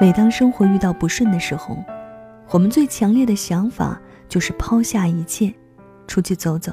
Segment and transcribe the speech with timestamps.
[0.00, 1.76] 每当生活遇到不顺的时候，
[2.50, 5.54] 我们最强烈的想法就是抛下一切，
[6.08, 6.72] 出去走走，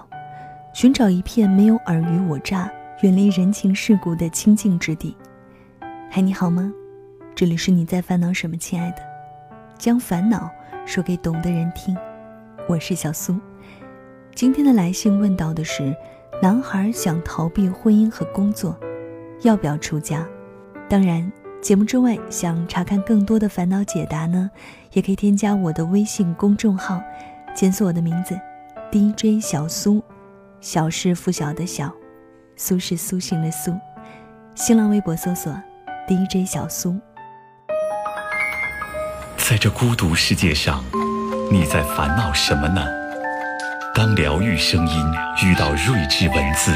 [0.73, 2.69] 寻找一片没有尔虞我诈、
[3.01, 5.15] 远离人情世故的清静之地。
[6.09, 6.73] 嗨，你好吗？
[7.35, 8.97] 这里是你在烦恼什么，亲爱的？
[9.77, 10.49] 将烦恼
[10.85, 11.95] 说给懂的人听。
[12.67, 13.39] 我是小苏。
[14.33, 15.95] 今天的来信问到的是：
[16.41, 18.75] 男孩想逃避婚姻和工作，
[19.43, 20.25] 要不要出家？
[20.89, 21.31] 当然。
[21.61, 24.49] 节目之外，想查看更多的烦恼解答呢，
[24.93, 26.99] 也可以添加我的微信公众号，
[27.53, 28.35] 检索我的名字
[28.91, 30.03] ，DJ 小苏，
[30.59, 31.93] 小是拂晓的小，
[32.55, 33.71] 苏是苏醒的苏。
[34.55, 35.55] 新浪微博搜索
[36.07, 36.99] DJ 小苏。
[39.37, 40.83] 在这孤独世界上，
[41.51, 42.83] 你在烦恼什么呢？
[43.93, 45.05] 当疗愈声音
[45.43, 46.73] 遇到睿智文字，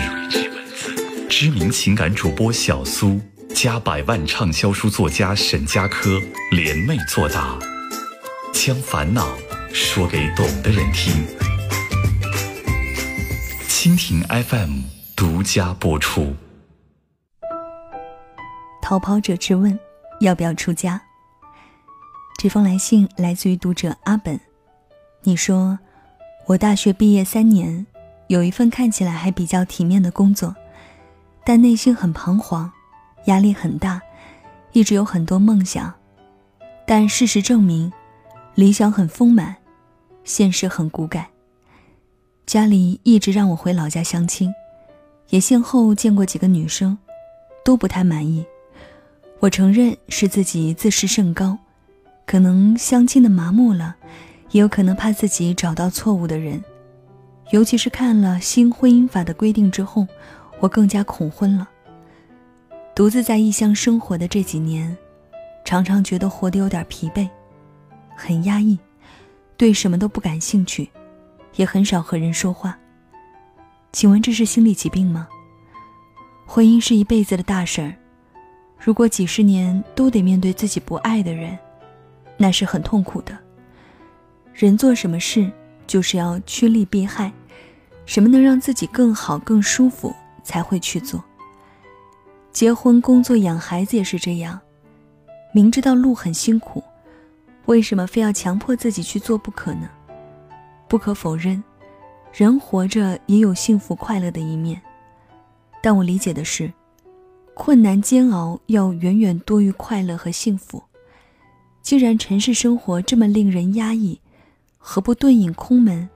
[1.28, 3.20] 知名情感主播小苏。
[3.66, 7.58] 加百万畅销书作家沈佳柯联袂作答，
[8.54, 9.36] 将烦恼
[9.74, 11.26] 说给懂的人听。
[13.68, 14.82] 蜻蜓 FM
[15.16, 16.36] 独家播出。
[18.84, 19.80] 逃跑者质问：
[20.20, 21.02] 要不要出家？
[22.38, 24.40] 这封来信来自于读者阿本。
[25.24, 25.80] 你说，
[26.46, 27.88] 我大学毕业三年，
[28.28, 30.56] 有一份看起来还比较体面的工作，
[31.44, 32.72] 但内心很彷徨。
[33.26, 34.02] 压力很大，
[34.72, 35.94] 一直有很多梦想，
[36.86, 37.92] 但事实证明，
[38.54, 39.56] 理想很丰满，
[40.24, 41.26] 现实很骨感。
[42.46, 44.54] 家里一直让我回老家相亲，
[45.30, 46.98] 也先后见过几个女生，
[47.64, 48.46] 都不太满意。
[49.40, 51.58] 我承认是自己自视甚高，
[52.26, 53.96] 可能相亲的麻木了，
[54.52, 56.64] 也有可能怕自己找到错误的人。
[57.52, 60.08] 尤其是看了新婚姻法的规定之后，
[60.60, 61.68] 我更加恐婚了。
[62.96, 64.96] 独自在异乡生活的这几年，
[65.66, 67.28] 常常觉得活得有点疲惫，
[68.16, 68.80] 很压抑，
[69.58, 70.90] 对什么都不感兴趣，
[71.58, 72.80] 也很少和人说话。
[73.92, 75.28] 请问这是心理疾病吗？
[76.46, 77.94] 婚姻是一辈子的大事儿，
[78.80, 81.60] 如果几十年都得面对自己不爱的人，
[82.38, 83.38] 那是很痛苦的。
[84.54, 85.52] 人做什么事
[85.86, 87.30] 就是要趋利避害，
[88.06, 90.16] 什么能让自己更好、更舒服，
[90.46, 91.22] 才会去做。
[92.56, 94.58] 结婚、工作、养孩子也是这样，
[95.54, 96.82] 明知道路很辛苦，
[97.66, 99.90] 为什么非要强迫自己去做不可呢？
[100.88, 101.62] 不可否认，
[102.32, 104.82] 人活着也有幸福快乐的一面，
[105.84, 106.72] 但我理解的是，
[107.54, 110.82] 困难煎熬要远远多于快乐和幸福。
[111.82, 114.18] 既然尘世生活这么令人压抑，
[114.78, 116.08] 何不遁隐空门，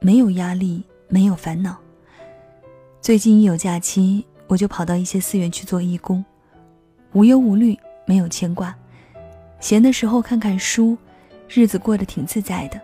[0.00, 1.78] 没有压力，没有烦恼？
[3.00, 4.26] 最近一有假期。
[4.46, 6.24] 我就跑到一些寺院去做义工，
[7.12, 8.74] 无忧无虑，没有牵挂，
[9.60, 10.96] 闲的时候看看书，
[11.48, 12.80] 日子过得挺自在的。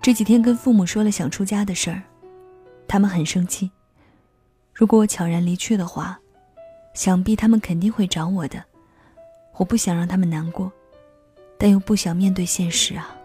[0.00, 2.02] 这几天跟父母说了想出家的事儿，
[2.86, 3.70] 他们很生气。
[4.72, 6.18] 如果我悄然离去的话，
[6.94, 8.62] 想必他们肯定会找我的。
[9.56, 10.72] 我不想让他们难过，
[11.58, 13.17] 但又不想面对现实啊。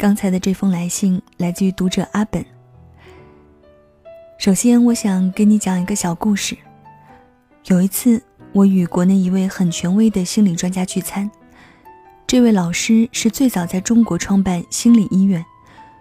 [0.00, 2.42] 刚才的这封来信来自于读者阿本。
[4.38, 6.56] 首先，我想跟你讲一个小故事。
[7.66, 8.22] 有一次，
[8.54, 11.30] 我与国内一位很权威的心理专家聚餐，
[12.26, 15.44] 这位老师是最早在中国创办心理医院，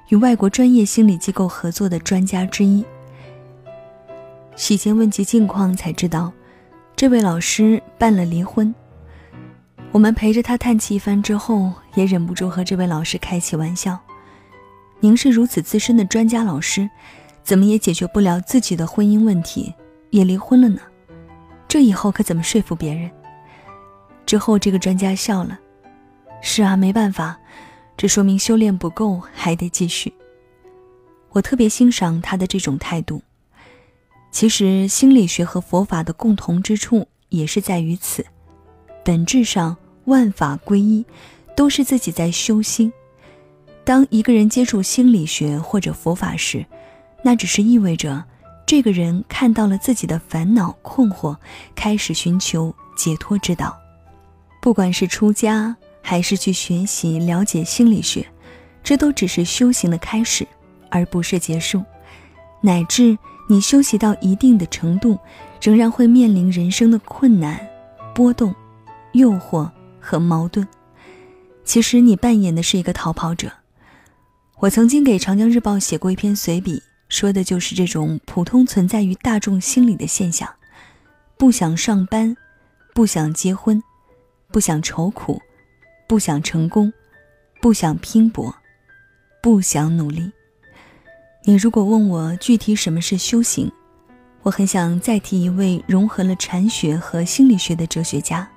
[0.07, 2.85] 与外国专业心理机构合作的专家之一。
[4.55, 6.31] 席间问及近况，才知道，
[6.95, 8.73] 这位老师办了离婚。
[9.91, 13.97] 我们陪着他叹气一番之后，也忍不住和这位老师开起玩笑
[15.01, 16.87] ：“您是如此资深的专家老师，
[17.43, 19.73] 怎么也解决不了自己的婚姻问题，
[20.11, 20.79] 也离婚了呢？
[21.67, 23.09] 这以后可怎么说服别人？”
[24.27, 25.59] 之后，这个专家笑了
[26.39, 27.39] ：“是啊，没办法，
[27.97, 30.13] 这说明修炼不够，还得继续。”
[31.31, 33.23] 我特别欣赏他的这种态度。
[34.31, 38.23] 其实，心理学和佛法的共同之处也是在于此。
[39.03, 39.75] 本质上，
[40.05, 41.05] 万法归一，
[41.55, 42.91] 都是自己在修心。
[43.83, 46.65] 当一个人接触心理学或者佛法时，
[47.23, 48.23] 那只是意味着
[48.65, 51.35] 这个人看到了自己的烦恼困惑，
[51.73, 53.75] 开始寻求解脱之道。
[54.61, 58.25] 不管是出家，还是去学习了解心理学，
[58.83, 60.47] 这都只是修行的开始，
[60.89, 61.83] 而不是结束。
[62.61, 63.17] 乃至
[63.49, 65.17] 你修习到一定的程度，
[65.61, 67.59] 仍然会面临人生的困难、
[68.13, 68.53] 波动。
[69.13, 69.69] 诱惑
[69.99, 70.67] 和矛盾，
[71.63, 73.51] 其实你扮演的是一个逃跑者。
[74.59, 80.49] 我曾经给《长江日报》写过一篇随笔，说的就是这种普通存在于大众心理的现象：
[81.37, 82.35] 不想上班，
[82.93, 83.81] 不想结婚，
[84.51, 85.41] 不想愁苦，
[86.07, 86.91] 不想成功，
[87.61, 88.53] 不想拼搏，
[89.41, 90.31] 不想努力。
[91.45, 93.71] 你如果问我具体什么是修行，
[94.41, 98.47] 我很想再提一位融合了禅学和心理学的哲学家，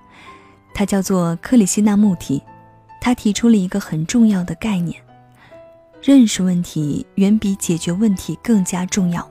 [0.74, 2.42] 他叫做克里希那穆提。
[3.00, 5.02] 他提出了一个很重要的概念：
[6.00, 9.28] 认识问题远比解决问题更加重要。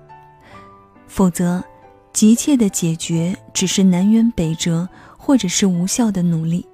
[1.07, 1.63] 否则，
[2.11, 6.65] 急切的解决只是南辕北辙，或者是无效的努力。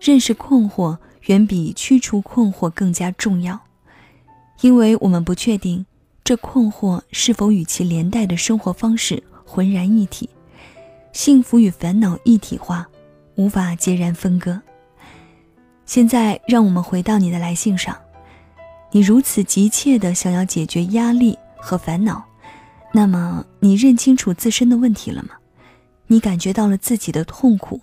[0.00, 3.60] 认识困惑远比驱除困惑更加重要。
[4.62, 5.86] 因为我们不确定
[6.24, 10.28] 这困惑是否与其连带的生活方式浑然一体，
[11.12, 12.88] 幸福与烦恼一体化，
[13.40, 14.60] 无法截然分割。
[15.86, 17.96] 现在，让我们回到你的来信上，
[18.90, 22.22] 你如此急切地想要解决压力和烦恼，
[22.92, 25.30] 那么你认清楚自身的问题了吗？
[26.06, 27.80] 你感觉到了自己的痛苦，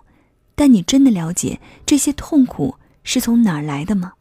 [0.54, 4.14] 但你真的了解这些痛苦是从哪儿来的吗？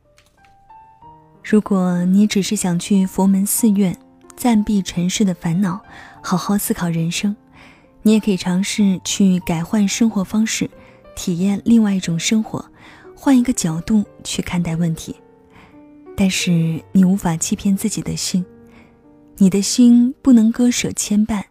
[1.45, 3.95] 如果你只是想去佛门寺院
[4.37, 5.79] 暂避尘世的烦恼，
[6.23, 7.37] 好好思考人生，
[8.01, 10.71] 你也可以尝试去改换生活方式，
[11.17, 12.65] 体验另外一种生活，
[13.17, 15.17] 换一个角度去看待问题。
[16.17, 18.45] 但是你无法欺骗自己的心，
[19.39, 21.43] 你的心不能割舍牵绊、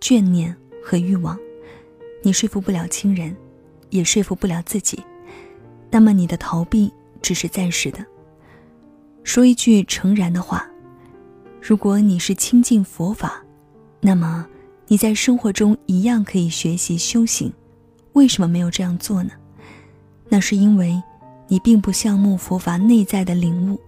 [0.00, 1.36] 眷念和欲望，
[2.22, 3.36] 你说服不了亲人，
[3.90, 5.02] 也说服不了自己，
[5.90, 7.98] 那么你的逃避只是暂时的。
[9.24, 10.70] 说一句诚然的话，
[11.60, 13.44] 如果你是亲近佛法，
[14.00, 14.46] 那么
[14.86, 17.52] 你在生活中一样可以学习修行。
[18.16, 19.30] 为什么没有这样做呢？
[20.30, 21.00] 那是因为
[21.48, 23.78] 你并不羡慕佛法内在的领悟，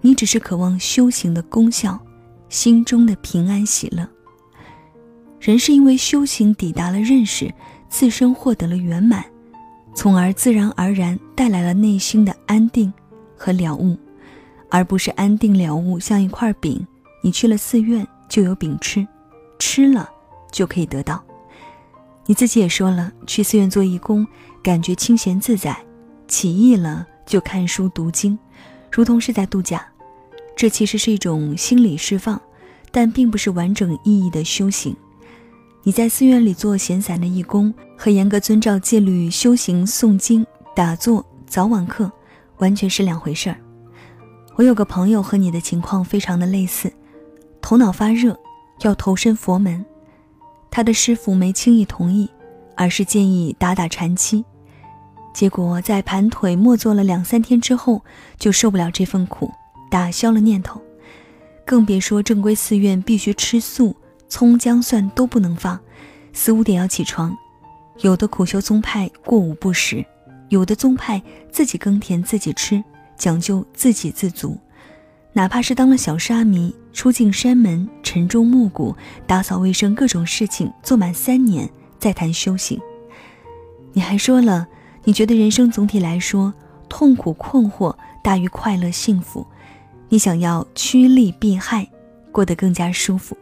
[0.00, 1.96] 你只是渴望修行的功效，
[2.48, 4.04] 心中的平安喜乐。
[5.38, 7.48] 人是因为修行抵达了认识，
[7.88, 9.24] 自身获得了圆满，
[9.94, 12.92] 从而自然而然带来了内心的安定
[13.36, 13.96] 和了悟。
[14.68, 16.84] 而不是安定了悟，像一块饼，
[17.22, 19.06] 你去了寺院就有饼吃，
[19.60, 20.10] 吃了
[20.50, 21.22] 就可以得到。
[22.26, 24.26] 你自己也说了，去寺院做义工，
[24.62, 25.76] 感觉清闲自在，
[26.26, 28.36] 起意了就看书读经，
[28.90, 29.86] 如同是在度假。
[30.56, 32.40] 这其实是一种心理释放，
[32.90, 34.96] 但并不是完整意义的修行。
[35.82, 40.44] 你在寺院里做闲散的义工，和严格遵照戒律修行、诵经、
[40.74, 42.10] 打坐、早晚课，
[42.58, 43.56] 完全是两回事儿。
[44.56, 46.92] 我有个朋友和你的情况非常的类似，
[47.60, 48.36] 头脑发热，
[48.80, 49.84] 要投身佛门，
[50.70, 52.28] 他的师傅没轻易同意，
[52.74, 54.44] 而是建议打打禅期，
[55.32, 58.02] 结果在盘腿默坐了两三天之后，
[58.38, 59.50] 就受不了这份苦，
[59.90, 60.80] 打消了念头，
[61.64, 63.96] 更别说正规寺院必须吃素，
[64.28, 65.80] 葱姜蒜都不能放，
[66.32, 67.36] 四五点要起床，
[68.00, 70.04] 有的苦修宗派过午不食，
[70.48, 72.82] 有的宗派自己耕田自己吃。
[73.18, 74.58] 讲究自给自足，
[75.32, 78.96] 哪怕是当了小沙弥，出进山门、晨钟暮鼓、
[79.26, 82.80] 打扫卫生各种事情做满三年，再谈修行。
[83.92, 84.66] 你还说了，
[85.04, 86.54] 你觉得人生总体来说
[86.88, 87.94] 痛苦困惑
[88.24, 89.46] 大于快乐幸福，
[90.08, 91.86] 你想要趋利避害，
[92.32, 93.36] 过得更加舒服。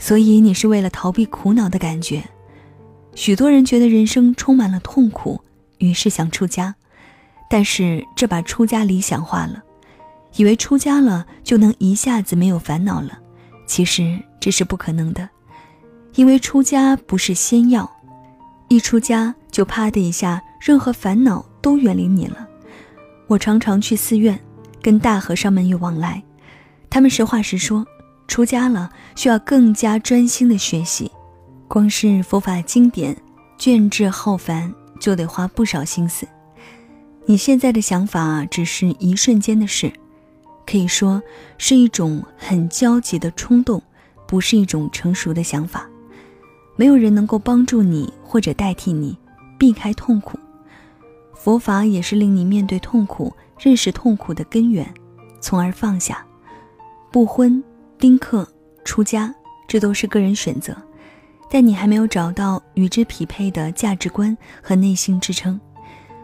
[0.00, 2.24] 所以你是为了逃避苦恼的感觉。
[3.14, 5.40] 许多人觉得人生充满了痛苦，
[5.78, 6.74] 于是想出家。
[7.48, 9.62] 但是这把出家理想化了，
[10.36, 13.18] 以为出家了就能一下子没有烦恼了，
[13.66, 15.28] 其实这是不可能的，
[16.14, 17.90] 因为出家不是仙药，
[18.68, 22.48] 一出家就啪的一下，任何烦恼都远离你了。
[23.26, 24.38] 我常常去寺院，
[24.82, 26.22] 跟大和尚们有往来，
[26.88, 27.86] 他们实话实说，
[28.26, 31.10] 出家了需要更加专心的学习，
[31.68, 33.16] 光是佛法经典
[33.58, 36.26] 卷帙浩繁，就得花不少心思。
[37.26, 39.92] 你现在的想法只是一瞬间的事，
[40.70, 41.20] 可以说
[41.58, 43.82] 是一种很焦急的冲动，
[44.24, 45.90] 不是一种成熟的想法。
[46.76, 49.18] 没有人能够帮助你或者代替你
[49.58, 50.38] 避开痛苦，
[51.34, 54.88] 佛法也是令你面对痛苦、认识痛苦的根源，
[55.40, 56.24] 从而放下。
[57.10, 57.60] 不婚、
[57.98, 58.48] 丁克、
[58.84, 59.34] 出家，
[59.66, 60.76] 这都是个人选择，
[61.50, 65.60] 但你还没有找到与之匹配的价值观和内心支撑。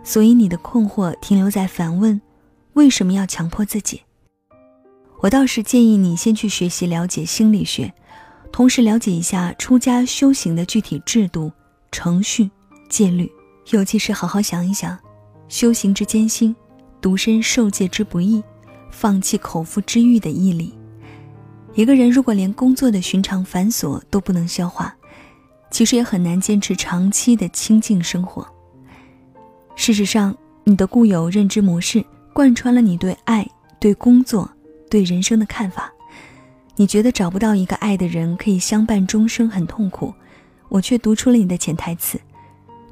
[0.04, 2.20] 所以你的困惑停留在反问：
[2.74, 4.02] 为什么要强迫自己？
[5.20, 7.92] 我倒是建议你先去学习了解心理学，
[8.52, 11.50] 同时了解一下出家修行的具体制度、
[11.90, 12.50] 程序、
[12.88, 13.30] 戒律，
[13.70, 14.96] 尤其是好好想一想，
[15.48, 16.54] 修行之艰辛，
[17.00, 18.42] 独身受戒之不易，
[18.90, 20.72] 放弃口腹之欲的毅力。
[21.74, 24.94] 一个人如果连工作的寻常繁琐都不能消化，
[25.70, 28.46] 其实也很难坚持长期的清静生活。
[29.74, 33.46] 事实上，你的固有认知模式贯穿了你对爱、
[33.78, 34.48] 对工作、
[34.90, 35.92] 对人生的看法。
[36.76, 40.12] 你觉得找不到一个爱的人可以相伴终生很痛苦，
[40.68, 42.20] 我却读出了你的潜台词：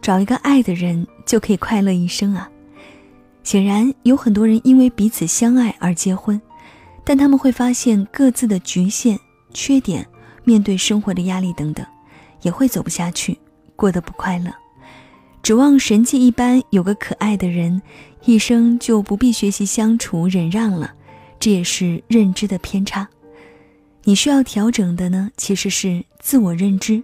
[0.01, 2.51] 找一个爱的人就可以快乐一生啊！
[3.43, 6.41] 显然，有很多人因为彼此相爱而结婚。
[7.07, 9.21] 但他们会发现各自的局限、
[9.53, 10.07] 缺点，
[10.43, 11.85] 面对生活的压力等等，
[12.41, 13.39] 也会走不下去，
[13.77, 14.51] 过得不快乐。
[15.43, 17.83] 指望神迹一般有个可爱的人，
[18.25, 20.95] 一生就不必学习相处忍让了，
[21.39, 23.09] 这也是认知的偏差。
[24.05, 27.03] 你需要调整的呢，其实是自我认知。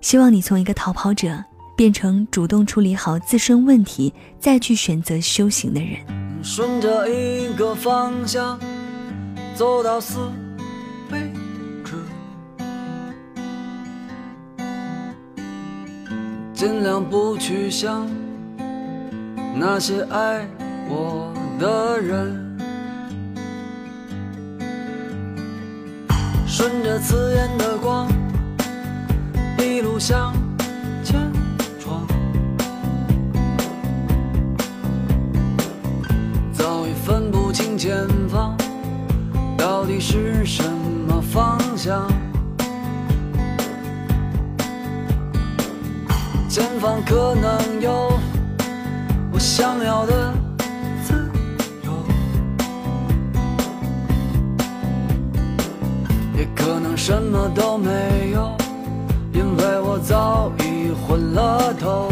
[0.00, 1.44] 希望你从一个逃跑者
[1.76, 5.98] 变成主动处理好自身问题，再去选择修行的人。
[6.42, 8.58] 顺着一个方向。
[9.52, 10.18] 走到死
[11.12, 11.30] 为
[11.84, 11.92] 止，
[16.54, 18.08] 尽量不去想
[19.54, 20.48] 那些爱
[20.88, 22.39] 我的人，
[26.60, 28.06] 顺着刺眼的光，
[29.56, 30.34] 一路向
[31.02, 31.18] 前
[31.78, 32.06] 闯，
[36.52, 38.54] 早已分不清前方。
[39.56, 40.62] 到底是什
[41.08, 42.06] 么方向？
[46.46, 48.12] 前方可能有
[49.32, 50.34] 我想要的
[57.02, 58.54] 什么都没有，
[59.32, 62.09] 因为我早已昏了头。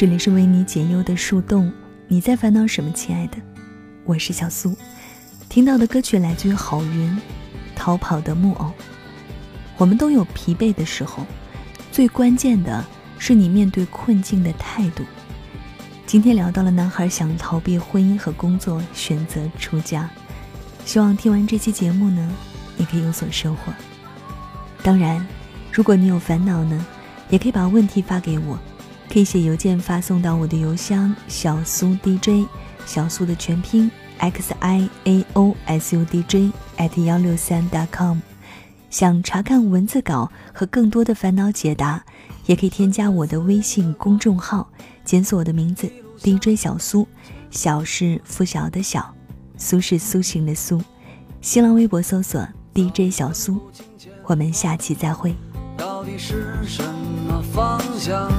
[0.00, 1.70] 这里是为你解忧的树洞，
[2.08, 3.36] 你在烦恼什么，亲爱的？
[4.06, 4.74] 我是小苏。
[5.50, 7.10] 听到的歌曲来自于郝云，
[7.76, 8.64] 《逃跑的木偶》。
[9.76, 11.26] 我们都有疲惫的时候，
[11.92, 12.82] 最关键的
[13.18, 15.04] 是你面对困境的态度。
[16.06, 20.08] 今天聊到了男孩想逃避婚姻和工作，选择出家。
[20.86, 22.34] 希望听完这期节目呢，
[22.78, 23.70] 你可以有所收获。
[24.82, 25.28] 当然，
[25.70, 26.86] 如果你有烦恼呢，
[27.28, 28.58] 也可以把问题发给我。
[29.12, 32.46] 可以写邮件发送到我的邮箱小苏 DJ
[32.86, 38.18] 小苏的全拼 x i a o s u d j at 幺六三 dot com。
[38.88, 42.02] 想查看文字稿和更多的烦恼解答，
[42.46, 44.68] 也可以添加我的微信公众号，
[45.04, 45.90] 检索我的名字
[46.20, 47.06] DJ 小苏，
[47.50, 49.12] 小是拂晓的小，
[49.56, 50.80] 苏是苏醒的苏。
[51.40, 53.60] 新浪微博搜索 DJ 小苏，
[54.24, 55.34] 我们下期再会。
[55.76, 56.84] 到底是什
[57.26, 58.30] 么方向？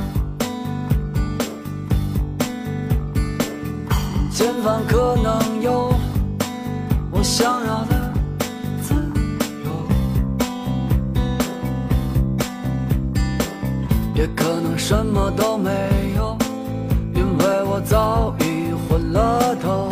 [4.34, 5.94] 前方可能有
[7.12, 8.14] 我想要的
[8.82, 8.96] 自
[9.66, 9.70] 由，
[14.16, 15.70] 也可能什么都没
[16.16, 16.38] 有，
[17.14, 19.91] 因为我早已昏了头。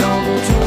[0.00, 0.59] 笑不出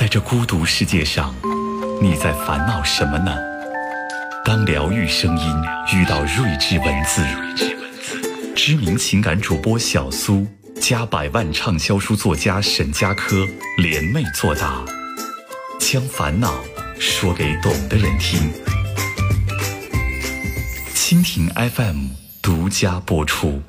[0.00, 1.34] 在这孤独世界上，
[2.00, 3.36] 你在烦恼什么呢？
[4.42, 5.54] 当疗愈声音
[5.92, 7.22] 遇到睿智文字，
[8.56, 10.46] 知名情感主播小苏
[10.80, 14.82] 加百万畅销书作家沈佳柯联袂作答，
[15.78, 16.54] 将烦恼
[16.98, 18.50] 说给懂的人听。
[20.94, 22.06] 蜻蜓 FM
[22.40, 23.60] 独家播出。